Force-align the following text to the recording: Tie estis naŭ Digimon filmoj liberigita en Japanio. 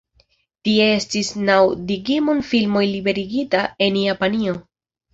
Tie 0.67 0.87
estis 0.93 1.29
naŭ 1.51 1.59
Digimon 1.93 2.43
filmoj 2.49 2.85
liberigita 2.97 3.65
en 3.89 4.05
Japanio. 4.09 4.61